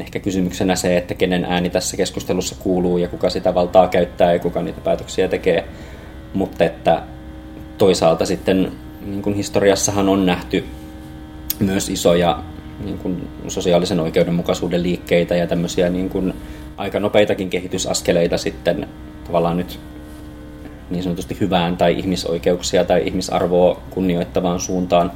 ehkä 0.00 0.18
kysymyksenä 0.18 0.76
se, 0.76 0.96
että 0.96 1.14
kenen 1.14 1.44
ääni 1.44 1.70
tässä 1.70 1.96
keskustelussa 1.96 2.56
kuuluu 2.58 2.98
ja 2.98 3.08
kuka 3.08 3.30
sitä 3.30 3.54
valtaa 3.54 3.88
käyttää 3.88 4.32
ja 4.32 4.38
kuka 4.38 4.62
niitä 4.62 4.80
päätöksiä 4.80 5.28
tekee. 5.28 5.68
Mutta 6.34 6.64
että 6.64 7.02
toisaalta 7.78 8.26
sitten 8.26 8.72
niin 9.06 9.22
kuin 9.22 9.36
historiassahan 9.36 10.08
on 10.08 10.26
nähty 10.26 10.64
myös 11.60 11.88
isoja 11.88 12.42
niin 12.84 12.98
kuin 12.98 13.28
sosiaalisen 13.48 14.00
oikeudenmukaisuuden 14.00 14.82
liikkeitä 14.82 15.36
ja 15.36 15.46
tämmöisiä 15.46 15.88
niin 15.88 16.08
kuin 16.08 16.34
aika 16.76 17.00
nopeitakin 17.00 17.50
kehitysaskeleita 17.50 18.38
sitten 18.38 18.88
tavallaan 19.24 19.56
nyt 19.56 19.80
niin 20.90 21.02
sanotusti 21.02 21.36
hyvään 21.40 21.76
tai 21.76 21.98
ihmisoikeuksia 21.98 22.84
tai 22.84 23.02
ihmisarvoa 23.06 23.80
kunnioittavaan 23.90 24.60
suuntaan. 24.60 25.12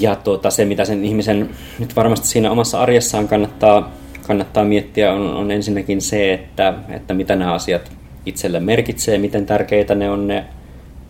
Ja 0.00 0.16
tuota, 0.16 0.50
se, 0.50 0.64
mitä 0.64 0.84
sen 0.84 1.04
ihmisen 1.04 1.50
nyt 1.78 1.96
varmasti 1.96 2.26
siinä 2.26 2.50
omassa 2.50 2.80
arjessaan 2.80 3.28
kannattaa, 3.28 3.92
kannattaa 4.26 4.64
miettiä, 4.64 5.12
on, 5.12 5.34
on 5.34 5.50
ensinnäkin 5.50 6.00
se, 6.00 6.34
että, 6.34 6.74
että 6.88 7.14
mitä 7.14 7.36
nämä 7.36 7.52
asiat 7.52 7.92
itselle 8.26 8.60
merkitsee, 8.60 9.18
miten 9.18 9.46
tärkeitä 9.46 9.94
ne 9.94 10.10
on 10.10 10.26
ne 10.26 10.44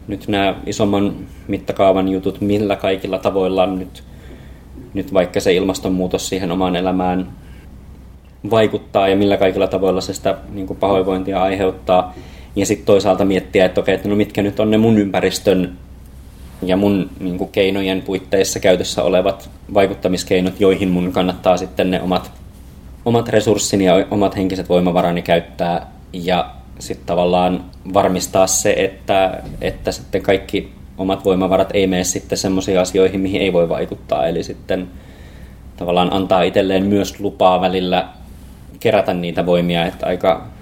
nyt 0.08 0.28
nämä 0.28 0.54
isomman 0.66 1.16
mittakaavan 1.48 2.08
jutut, 2.08 2.40
millä 2.40 2.76
kaikilla 2.76 3.18
tavoilla 3.18 3.66
nyt, 3.66 4.04
nyt 4.94 5.14
vaikka 5.14 5.40
se 5.40 5.54
ilmastonmuutos 5.54 6.28
siihen 6.28 6.52
omaan 6.52 6.76
elämään 6.76 7.32
vaikuttaa 8.50 9.08
ja 9.08 9.16
millä 9.16 9.36
kaikilla 9.36 9.66
tavoilla 9.66 10.00
se 10.00 10.14
sitä 10.14 10.34
niin 10.52 10.76
pahoinvointia 10.80 11.42
aiheuttaa. 11.42 12.14
Ja 12.56 12.66
sitten 12.66 12.86
toisaalta 12.86 13.24
miettiä, 13.24 13.64
että 13.64 13.80
okei, 13.80 13.94
että 13.94 14.08
no 14.08 14.16
mitkä 14.16 14.42
nyt 14.42 14.60
on 14.60 14.70
ne 14.70 14.78
mun 14.78 14.98
ympäristön 14.98 15.78
ja 16.62 16.76
mun 16.76 17.10
niin 17.20 17.38
kuin, 17.38 17.50
keinojen 17.50 18.02
puitteissa 18.02 18.60
käytössä 18.60 19.02
olevat 19.02 19.50
vaikuttamiskeinot, 19.74 20.60
joihin 20.60 20.88
mun 20.88 21.12
kannattaa 21.12 21.56
sitten 21.56 21.90
ne 21.90 22.02
omat, 22.02 22.30
omat 23.04 23.28
resurssini 23.28 23.84
ja 23.84 24.06
omat 24.10 24.36
henkiset 24.36 24.68
voimavarani 24.68 25.22
käyttää. 25.22 25.90
Ja 26.12 26.50
sitten 26.78 27.06
tavallaan 27.06 27.64
varmistaa 27.94 28.46
se, 28.46 28.72
että, 28.72 29.42
että 29.60 29.92
sitten 29.92 30.22
kaikki 30.22 30.72
omat 30.98 31.24
voimavarat 31.24 31.70
ei 31.74 31.86
mene 31.86 32.04
sitten 32.04 32.38
semmoisiin 32.38 32.80
asioihin, 32.80 33.20
mihin 33.20 33.42
ei 33.42 33.52
voi 33.52 33.68
vaikuttaa. 33.68 34.26
Eli 34.26 34.42
sitten 34.42 34.88
tavallaan 35.76 36.12
antaa 36.12 36.42
itselleen 36.42 36.86
myös 36.86 37.20
lupaa 37.20 37.60
välillä 37.60 38.08
kerätä 38.80 39.14
niitä 39.14 39.46
voimia, 39.46 39.86
että 39.86 40.06
aika 40.06 40.55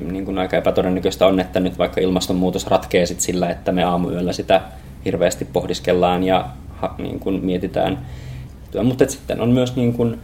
niin 0.00 0.24
kuin 0.24 0.38
aika 0.38 0.56
epätodennäköistä 0.56 1.26
on, 1.26 1.40
että 1.40 1.60
nyt 1.60 1.78
vaikka 1.78 2.00
ilmastonmuutos 2.00 2.66
ratkee 2.66 3.06
sit 3.06 3.20
sillä, 3.20 3.50
että 3.50 3.72
me 3.72 3.84
aamuyöllä 3.84 4.32
sitä 4.32 4.60
hirveästi 5.04 5.44
pohdiskellaan 5.44 6.24
ja 6.24 6.48
niin 6.98 7.20
kuin 7.20 7.44
mietitään. 7.44 8.06
Mutta 8.84 9.08
sitten 9.08 9.40
on 9.40 9.50
myös 9.50 9.76
niin 9.76 9.92
kuin, 9.92 10.18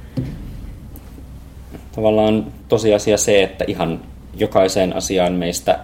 tavallaan 1.93 2.47
tosiasia 2.69 3.17
se, 3.17 3.43
että 3.43 3.65
ihan 3.69 4.01
jokaiseen 4.37 4.97
asiaan 4.97 5.33
meistä 5.33 5.79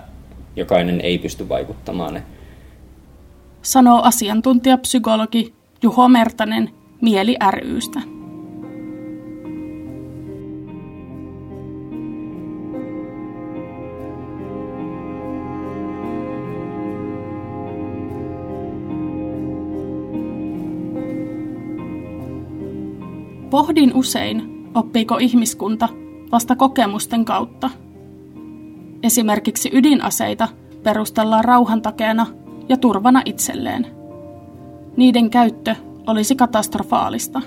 jokainen 0.56 1.00
ei 1.00 1.18
pysty 1.18 1.48
vaikuttamaan. 1.48 2.22
sanoo 3.62 4.02
asiantuntijapsykologi 4.02 5.54
Juho 5.82 6.08
Mertanen 6.08 6.70
Mieli 7.00 7.36
rystä. 7.50 8.15
Pohdin 23.56 23.94
usein, 23.94 24.68
oppiiko 24.74 25.16
ihmiskunta 25.20 25.88
vasta 26.32 26.56
kokemusten 26.56 27.24
kautta. 27.24 27.70
Esimerkiksi 29.02 29.70
ydinaseita 29.72 30.48
perustellaan 30.82 31.44
rauhan 31.44 31.82
takeena 31.82 32.26
ja 32.68 32.76
turvana 32.76 33.22
itselleen. 33.24 33.86
Niiden 34.96 35.30
käyttö 35.30 35.74
olisi 36.06 36.36
katastrofaalista. 36.36 37.42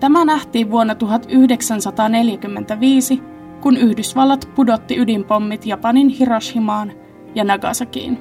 Tämä 0.00 0.24
nähtiin 0.24 0.70
vuonna 0.70 0.94
1945, 0.94 3.22
kun 3.60 3.76
Yhdysvallat 3.76 4.48
pudotti 4.54 4.98
ydinpommit 4.98 5.66
Japanin 5.66 6.08
Hiroshimaan 6.08 6.92
ja 7.34 7.44
Nagasakiin. 7.44 8.18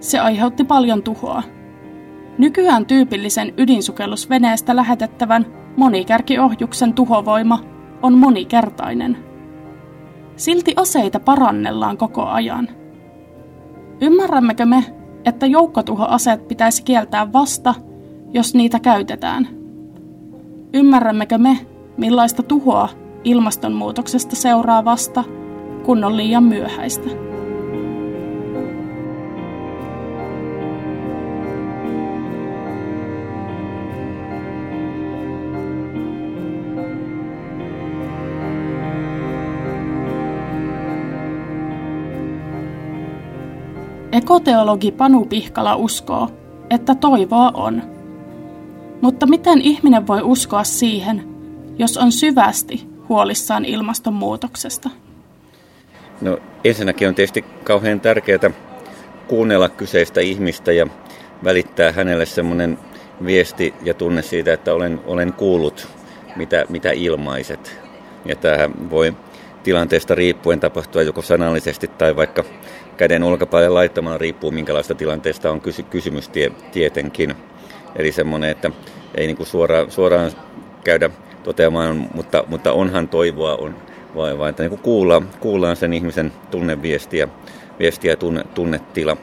Se 0.00 0.18
aiheutti 0.18 0.64
paljon 0.64 1.02
tuhoa. 1.02 1.42
Nykyään 2.38 2.86
tyypillisen 2.86 3.54
ydinsukellusveneestä 3.56 4.76
lähetettävän 4.76 5.46
monikärkiohjuksen 5.76 6.94
tuhovoima 6.94 7.60
on 8.02 8.18
monikertainen. 8.18 9.16
Silti 10.36 10.72
aseita 10.76 11.20
parannellaan 11.20 11.96
koko 11.96 12.22
ajan. 12.22 12.68
Ymmärrämmekö 14.00 14.66
me, 14.66 14.84
että 15.24 15.46
joukkotuhoaseet 15.46 16.48
pitäisi 16.48 16.82
kieltää 16.82 17.32
vasta, 17.32 17.74
jos 18.32 18.54
niitä 18.54 18.80
käytetään? 18.80 19.48
Ymmärrämmekö 20.74 21.38
me, 21.38 21.58
millaista 21.96 22.42
tuhoa 22.42 22.88
ilmastonmuutoksesta 23.24 24.36
seuraa 24.36 24.84
vasta, 24.84 25.24
kun 25.84 26.04
on 26.04 26.16
liian 26.16 26.44
myöhäistä? 26.44 27.31
Ekoteologi 44.22 44.92
Panu 44.92 45.24
Pihkala 45.24 45.76
uskoo, 45.76 46.28
että 46.70 46.94
toivoa 46.94 47.50
on. 47.54 47.82
Mutta 49.00 49.26
miten 49.26 49.60
ihminen 49.60 50.06
voi 50.06 50.22
uskoa 50.22 50.64
siihen, 50.64 51.24
jos 51.78 51.98
on 51.98 52.12
syvästi 52.12 52.86
huolissaan 53.08 53.64
ilmastonmuutoksesta? 53.64 54.90
No 56.20 56.38
ensinnäkin 56.64 57.08
on 57.08 57.14
tietysti 57.14 57.44
kauhean 57.64 58.00
tärkeää 58.00 58.50
kuunnella 59.28 59.68
kyseistä 59.68 60.20
ihmistä 60.20 60.72
ja 60.72 60.86
välittää 61.44 61.92
hänelle 61.92 62.26
semmoinen 62.26 62.78
viesti 63.24 63.74
ja 63.82 63.94
tunne 63.94 64.22
siitä, 64.22 64.52
että 64.52 64.74
olen, 64.74 65.00
olen 65.06 65.32
kuullut, 65.32 65.88
mitä, 66.36 66.64
mitä 66.68 66.90
ilmaiset. 66.90 67.80
Ja 68.24 68.36
tämähän 68.36 68.90
voi 68.90 69.14
tilanteesta 69.62 70.14
riippuen 70.14 70.60
tapahtua 70.60 71.02
joko 71.02 71.22
sanallisesti 71.22 71.88
tai 71.88 72.16
vaikka 72.16 72.44
käden 72.96 73.22
olkapäille 73.22 73.68
laittamalla, 73.68 74.18
riippuu 74.18 74.50
minkälaista 74.50 74.94
tilanteesta 74.94 75.50
on 75.50 75.60
kysy- 75.60 75.82
kysymys 75.82 76.28
tie- 76.28 76.52
tietenkin. 76.72 77.34
Eli 77.96 78.12
semmoinen, 78.12 78.50
että 78.50 78.70
ei 79.14 79.26
niin 79.26 79.36
kuin 79.36 79.46
suoraan, 79.88 80.32
käydä 80.84 81.10
toteamaan, 81.42 82.08
mutta, 82.14 82.44
mutta 82.46 82.72
onhan 82.72 83.08
toivoa, 83.08 83.56
on, 83.56 83.76
vai, 84.16 84.38
vai 84.38 84.50
että 84.50 84.62
niin 84.62 84.70
kuin 84.70 84.82
kuullaan, 84.82 85.28
kuullaan 85.40 85.76
sen 85.76 85.92
ihmisen 85.92 86.32
tunneviestiä 86.50 87.28
viestiä 87.78 88.16
tunne, 88.16 88.44
tunnetila. 88.54 89.16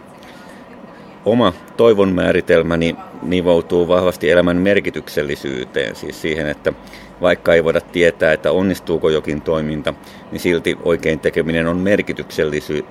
Oma 1.25 1.53
toivon 1.77 2.13
määritelmäni 2.13 2.95
nivoutuu 3.21 3.87
vahvasti 3.87 4.31
elämän 4.31 4.57
merkityksellisyyteen, 4.57 5.95
siis 5.95 6.21
siihen, 6.21 6.47
että 6.47 6.73
vaikka 7.21 7.53
ei 7.53 7.63
voida 7.63 7.81
tietää, 7.81 8.33
että 8.33 8.51
onnistuuko 8.51 9.09
jokin 9.09 9.41
toiminta, 9.41 9.93
niin 10.31 10.39
silti 10.39 10.77
oikein 10.83 11.19
tekeminen 11.19 11.67
on 11.67 11.85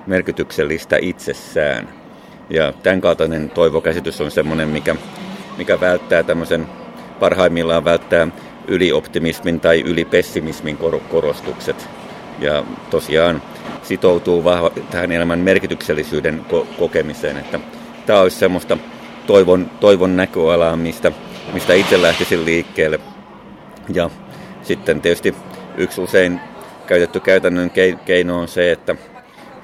merkityksellistä 0.07 0.97
itsessään. 1.01 1.89
Ja 2.49 2.73
tämän 2.83 3.01
kaltainen 3.01 3.49
toivokäsitys 3.49 4.21
on 4.21 4.31
sellainen, 4.31 4.69
mikä, 4.69 4.95
mikä 5.57 5.79
välttää 5.79 6.23
tämmöisen, 6.23 6.67
parhaimmillaan 7.19 7.85
välttää 7.85 8.27
ylioptimismin 8.67 9.59
tai 9.59 9.81
ylipessimismin 9.81 10.77
korostukset. 11.09 11.89
Ja 12.39 12.63
tosiaan 12.89 13.41
sitoutuu 13.83 14.43
vahva 14.43 14.71
tähän 14.91 15.11
elämän 15.11 15.39
merkityksellisyyden 15.39 16.45
ko- 16.51 16.67
kokemiseen, 16.79 17.37
että 17.37 17.59
tämä 18.05 18.21
olisi 18.21 18.37
semmoista 18.37 18.77
toivon, 19.27 19.71
toivon 19.79 20.17
näköalaa, 20.17 20.75
mistä, 20.75 21.11
mistä 21.53 21.73
itse 21.73 22.01
lähtisin 22.01 22.45
liikkeelle 22.45 22.99
ja 23.93 24.09
sitten 24.61 25.01
tietysti 25.01 25.35
yksi 25.77 26.01
usein 26.01 26.39
käytetty 26.87 27.19
käytännön 27.19 27.71
keino 28.05 28.39
on 28.39 28.47
se, 28.47 28.71
että 28.71 28.95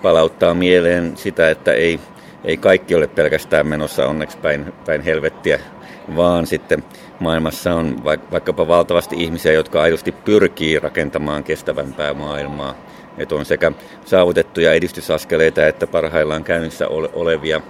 palauttaa 0.01 0.53
mieleen 0.53 1.17
sitä, 1.17 1.49
että 1.49 1.73
ei, 1.73 1.99
ei 2.43 2.57
kaikki 2.57 2.95
ole 2.95 3.07
pelkästään 3.07 3.67
menossa 3.67 4.07
onneksi 4.07 4.37
päin, 4.37 4.73
päin 4.85 5.01
helvettiä, 5.01 5.59
vaan 6.15 6.47
sitten 6.47 6.83
maailmassa 7.19 7.73
on 7.73 8.03
vaikkapa 8.31 8.67
valtavasti 8.67 9.15
ihmisiä, 9.23 9.51
jotka 9.51 9.81
aidosti 9.81 10.11
pyrkii 10.11 10.79
rakentamaan 10.79 11.43
kestävämpää 11.43 12.13
maailmaa. 12.13 12.75
Että 13.17 13.35
on 13.35 13.45
sekä 13.45 13.71
saavutettuja 14.05 14.73
edistysaskeleita 14.73 15.67
että 15.67 15.87
parhaillaan 15.87 16.43
käynnissä 16.43 16.87
olevia. 17.13 17.61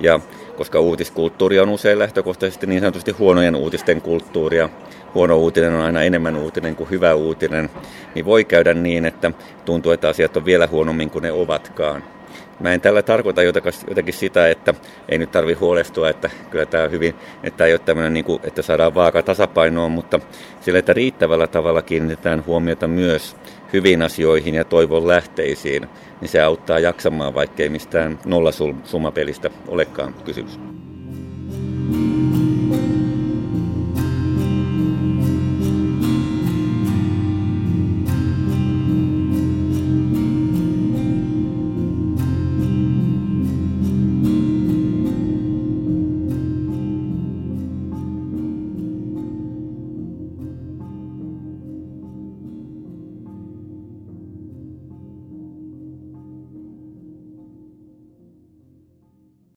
Ja 0.00 0.20
koska 0.56 0.80
uutiskulttuuri 0.80 1.58
on 1.58 1.68
usein 1.68 1.98
lähtökohtaisesti 1.98 2.66
niin 2.66 2.80
sanotusti 2.80 3.10
huonojen 3.10 3.56
uutisten 3.56 4.00
kulttuuria, 4.00 4.68
huono 5.14 5.36
uutinen 5.36 5.72
on 5.72 5.80
aina 5.80 6.02
enemmän 6.02 6.36
uutinen 6.36 6.76
kuin 6.76 6.90
hyvä 6.90 7.14
uutinen, 7.14 7.70
niin 8.14 8.24
voi 8.24 8.44
käydä 8.44 8.74
niin, 8.74 9.06
että 9.06 9.30
tuntuu, 9.64 9.92
että 9.92 10.08
asiat 10.08 10.36
on 10.36 10.44
vielä 10.44 10.66
huonommin 10.66 11.10
kuin 11.10 11.22
ne 11.22 11.32
ovatkaan. 11.32 12.04
Mä 12.60 12.72
en 12.72 12.80
tällä 12.80 13.02
tarkoita 13.02 13.42
jotakin 13.42 14.12
sitä, 14.12 14.48
että 14.48 14.74
ei 15.08 15.18
nyt 15.18 15.30
tarvi 15.30 15.52
huolestua, 15.52 16.08
että 16.08 16.30
kyllä 16.50 16.66
tämä 16.66 16.84
on 16.84 16.90
hyvin, 16.90 17.14
että 17.42 17.66
ei 17.66 17.72
ole 17.72 17.78
tämmöinen, 17.78 18.14
niin 18.14 18.24
kuin, 18.24 18.40
että 18.42 18.62
saadaan 18.62 18.94
vaaka 18.94 19.22
tasapainoon, 19.22 19.92
mutta 19.92 20.20
sillä, 20.60 20.78
että 20.78 20.92
riittävällä 20.92 21.46
tavalla 21.46 21.82
kiinnitetään 21.82 22.46
huomiota 22.46 22.86
myös 22.88 23.36
hyviin 23.72 24.02
asioihin 24.02 24.54
ja 24.54 24.64
toivon 24.64 25.08
lähteisiin, 25.08 25.88
niin 26.20 26.28
se 26.28 26.40
auttaa 26.40 26.78
jaksamaan, 26.78 27.34
vaikkei 27.34 27.68
mistään 27.68 28.18
nollasumapelistä 28.24 29.50
olekaan 29.68 30.14
kysymys. 30.24 30.58